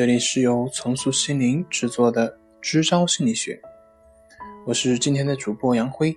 [0.00, 3.60] 这里是由重塑心灵制作的支招心理学，
[4.64, 6.16] 我是今天的主播杨辉。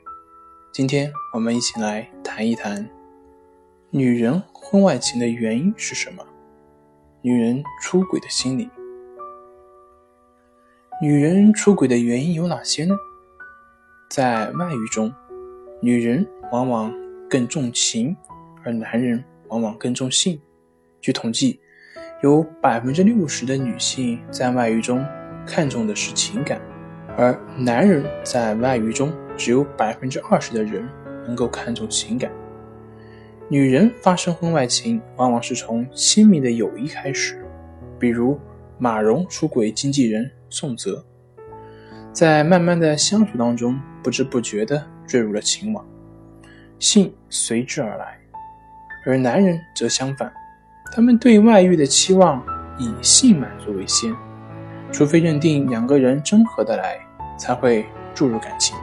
[0.71, 2.89] 今天我们一起来谈一谈
[3.89, 6.25] 女人婚外情的原因是什么？
[7.21, 8.69] 女人出轨的心理。
[11.01, 12.95] 女人出轨的原因有哪些呢？
[14.09, 15.13] 在外遇中，
[15.81, 16.89] 女人往往
[17.29, 18.15] 更重情，
[18.63, 20.39] 而男人往往更重性。
[21.01, 21.59] 据统计。
[22.23, 25.05] 有百分之六十的女性在外遇中
[25.45, 26.57] 看重的是情感，
[27.17, 30.87] 而男人在外遇中只有百分之二十的人
[31.27, 32.31] 能够看重情感。
[33.49, 37.45] 女人发生婚外情，往往是从亲密的友谊开始，
[37.99, 38.39] 比如
[38.77, 41.03] 马蓉出轨经纪人宋泽，
[42.13, 45.85] 在慢慢的相处当中，不知不觉的坠入了情网，
[46.79, 48.17] 性随之而来，
[49.05, 50.31] 而男人则相反。
[50.95, 52.45] 他们对外遇的期望
[52.77, 54.15] 以性满足为先，
[54.91, 56.99] 除非认定两个人真合得来，
[57.35, 58.77] 才会注入感情。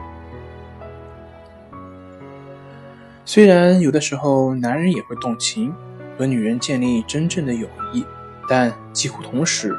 [3.23, 5.73] 虽然有的时候男人也会动情，
[6.17, 8.03] 和女人建立真正的友谊，
[8.49, 9.73] 但几乎同时，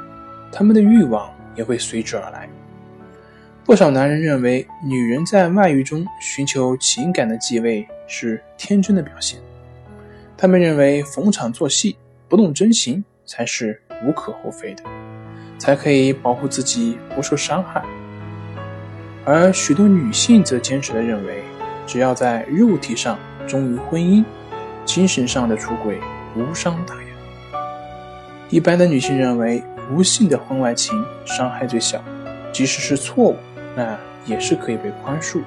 [0.51, 2.49] 他们的欲望也会随之而来。
[3.63, 9.39] 不少男人认为，女人在外遇中寻求情感的继位是天真的表现，
[10.35, 11.99] 他们认为逢场作戏。
[12.33, 14.83] 不动真情才是无可厚非的，
[15.59, 17.85] 才可以保护自己不受伤害。
[19.27, 21.43] 而许多女性则坚持的认为，
[21.87, 24.25] 只要在肉体上忠于婚姻，
[24.87, 26.01] 精神上的出轨
[26.35, 27.61] 无伤大雅。
[28.49, 32.03] 一般的女性认为，无性的婚外情伤害最小，
[32.51, 33.37] 即使是错误，
[33.77, 33.95] 那
[34.25, 35.43] 也是可以被宽恕。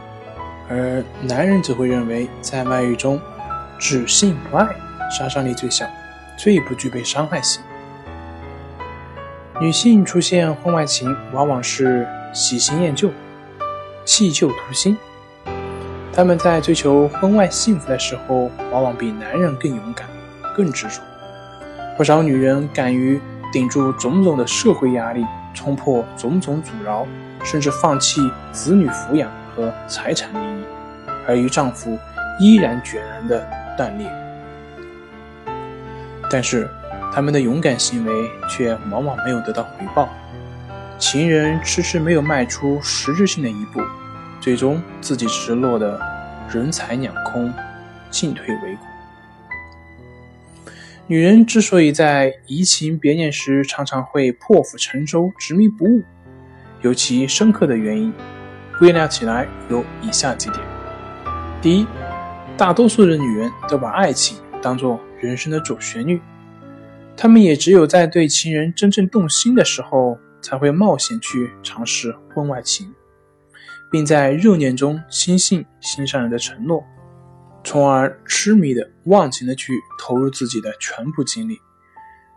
[0.70, 3.20] 而男人则会认为，在外遇中，
[3.80, 4.68] 只性不爱，
[5.10, 5.84] 杀伤力最小。
[6.38, 7.62] 最不具备伤害性。
[9.62, 13.10] 女性出现婚外情，往往是喜新厌旧、
[14.04, 14.98] 弃旧图新。
[16.12, 20.08] 她们在追求婚外幸福的时候，往往比男人更勇敢、
[20.56, 21.02] 更执着。
[21.98, 23.22] 不少女人敢于
[23.54, 27.08] 顶住种种的社会压力，冲破种种阻挠，
[27.44, 28.22] 甚至放弃
[28.52, 30.64] 子女抚养和财产利益，
[31.26, 31.98] 而与丈夫
[32.40, 34.25] 依然决然的断裂。
[36.30, 36.70] 但是，
[37.14, 40.10] 他们的勇敢行为却往往没有得到回报，
[40.98, 43.82] 情人迟迟没有迈出实质性的一步，
[44.42, 46.00] 最终自己只是落得
[46.52, 47.54] 人财两空，
[48.10, 48.82] 进退维谷。
[51.08, 56.04] 女人之所以在移情别恋时常常会破釜沉舟、执迷不悟，
[56.82, 58.12] 有其深刻的原因，
[58.80, 60.60] 归纳起来有以下几点：
[61.62, 61.88] 第一，
[62.58, 65.00] 大多数的女人都把爱情当做。
[65.22, 66.20] 人生的主旋律，
[67.16, 72.94] 他们也只有在对情人真正动心的时候，才会冒险去尝试婚外情，
[73.92, 76.84] 并在热恋中轻信心上人的承诺，
[77.64, 81.60] 从而痴迷的忘情的去投入自己的全部精力。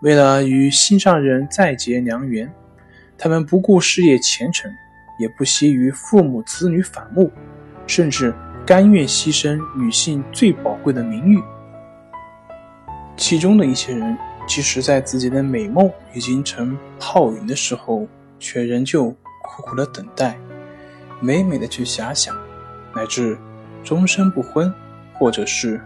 [0.00, 2.50] 为了与心上人再结良缘，
[3.18, 4.70] 他们不顾事业前程，
[5.18, 7.30] 也不惜与父母子女反目，
[7.86, 8.32] 甚至
[8.64, 11.42] 甘愿牺牲女性最宝贵的名誉。
[13.18, 18.06] 其中的一些人，即使在自己的美梦已经成泡影的时候，
[18.38, 19.10] 却仍旧
[19.42, 20.38] 苦苦的等待，
[21.20, 22.34] 美美的去遐想，
[22.94, 23.36] 乃至
[23.82, 24.72] 终身不婚，
[25.14, 25.80] 或者是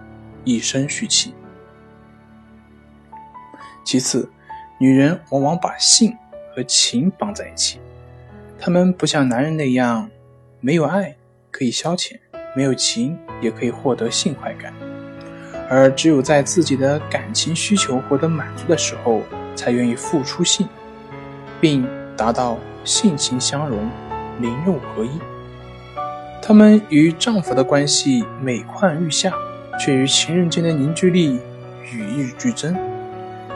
[0.45, 1.35] 一生续妻。
[3.83, 4.31] 其次，
[4.79, 6.15] 女人往往把性
[6.55, 7.81] 和情绑在一起，
[8.59, 10.11] 她们不像男人那样，
[10.61, 11.17] 没有爱
[11.51, 12.21] 可以消遣，
[12.55, 14.92] 没有情也可以获得性快感。
[15.75, 19.23] 而只有在自己的感情需求获得满足的时候，
[19.57, 20.69] 才愿意付出性，
[21.63, 23.89] 并达到性情相融、
[24.39, 25.11] 灵肉合一。
[26.43, 29.33] 她们与丈夫的关系每况愈下，
[29.81, 31.41] 却与情人间的凝聚力
[31.91, 32.77] 与日俱增，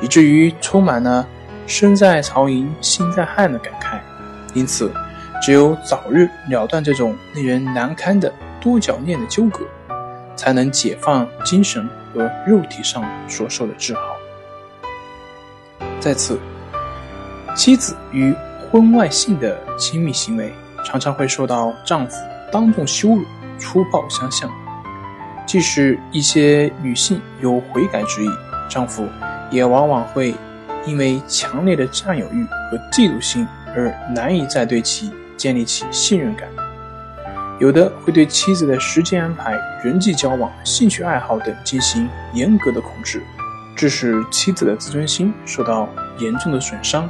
[0.01, 1.29] 以至于充满了
[1.69, 3.99] “身在曹营心在汉”的感慨。
[4.55, 4.91] 因此，
[5.43, 9.67] 只有早日了断这种令人难堪的多角恋的纠葛，
[10.35, 11.87] 才能解放精神。
[12.17, 14.01] 和肉体上所受的治好。
[16.01, 16.41] 再次，
[17.55, 18.35] 妻子与
[18.71, 20.51] 婚外性的亲密行为，
[20.83, 22.17] 常常会受到丈夫
[22.51, 23.23] 当众羞辱、
[23.59, 24.51] 粗暴相向。
[25.47, 28.29] 即使一些女性有悔改之意，
[28.69, 29.07] 丈夫
[29.51, 30.35] 也往往会
[30.87, 33.47] 因为强烈的占有欲和嫉妒心
[33.77, 36.49] 而难以再对其建立起信任感。
[37.59, 43.23] 有的会对妻子的时间安排、人际交往、兴趣爱好等进行严格的控制，
[43.75, 45.89] 致使妻子的自尊心受到
[46.19, 47.09] 严重的损伤，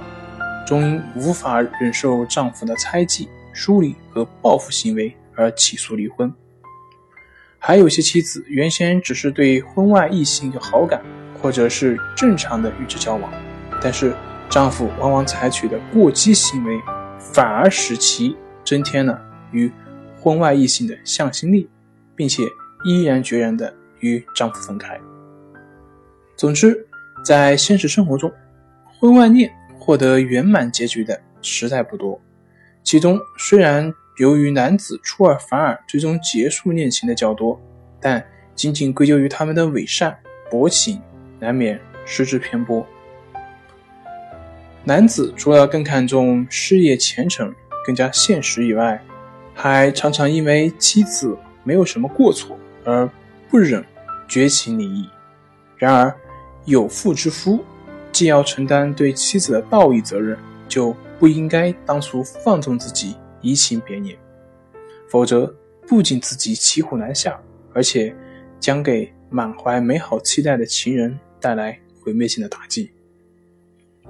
[0.64, 6.32] 终因无法忍受丈夫的猜忌、疏离和报复行为而起诉离婚。
[7.58, 11.02] 还有些妻子原先只是对婚外异性有好感，
[11.42, 13.32] 或者是正常的与之交往，
[13.82, 14.14] 但是
[14.48, 16.80] 丈夫往往采取的过激行为，
[17.18, 19.20] 反而使其增添了
[19.50, 19.72] 与
[20.18, 21.68] 婚外异性的向心力，
[22.14, 22.42] 并且
[22.84, 24.98] 毅然决然的与丈夫分开。
[26.36, 26.86] 总之，
[27.24, 28.32] 在现实生活中，
[28.98, 32.20] 婚外恋获得圆满结局的实在不多。
[32.82, 37.60] 其中虽然由于男子出尔反尔，最终结束恋情的较多，
[38.00, 38.24] 但
[38.54, 40.16] 仅仅归咎于他们的伪善
[40.50, 41.00] 薄情，
[41.38, 42.86] 难免失之偏颇。
[44.84, 47.52] 男子除了更看重事业前程、
[47.84, 49.02] 更加现实以外，
[49.56, 53.10] 还常常因为妻子没有什么过错而
[53.50, 53.82] 不忍
[54.28, 55.08] 绝情离异。
[55.78, 56.14] 然而，
[56.66, 57.64] 有妇之夫，
[58.12, 60.38] 既要承担对妻子的道义责任，
[60.68, 64.16] 就不应该当初放纵自己移情别恋，
[65.08, 65.52] 否则
[65.86, 67.40] 不仅自己骑虎难下，
[67.72, 68.14] 而且
[68.60, 72.90] 将给满怀美好期待的情人带来毁灭性的打击。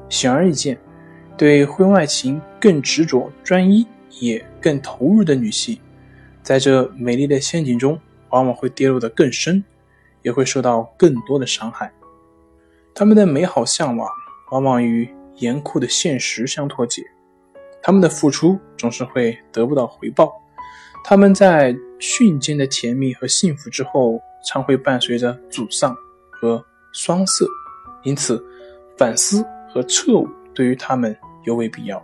[0.09, 0.79] 显而易见，
[1.37, 3.87] 对婚外情更执着、专一，
[4.21, 5.79] 也更投入的女性，
[6.43, 7.99] 在这美丽的陷阱中，
[8.31, 9.63] 往往会跌落得更深，
[10.23, 11.93] 也会受到更多的伤害。
[12.95, 14.09] 他们的美好向往
[14.53, 17.03] 往往与严酷的现实相脱节，
[17.83, 20.33] 他们的付出总是会得不到回报，
[21.05, 25.95] 他们在瞬间的甜蜜和幸福之后，常会伴随着沮丧
[26.31, 27.47] 和双色，
[28.03, 28.43] 因此
[28.97, 31.15] 反思和彻悟对于他们
[31.45, 32.03] 尤为必要。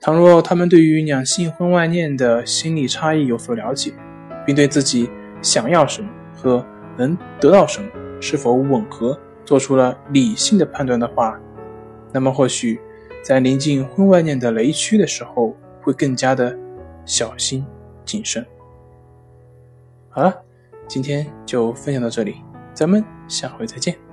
[0.00, 3.92] 倘若他们对于两性婚外恋的心理差异有所了解，
[4.46, 5.10] 并对自己
[5.42, 6.64] 想要什么和
[6.96, 7.88] 能得到什么
[8.20, 11.38] 是否吻合，做出了理性的判断的话，
[12.12, 12.80] 那么或许
[13.22, 16.56] 在临近婚外恋的雷区的时候，会更加的
[17.04, 17.66] 小心
[18.04, 18.46] 谨慎。
[20.08, 20.32] 好了，
[20.86, 22.36] 今天就分享到这里，
[22.72, 24.07] 咱们下回再见。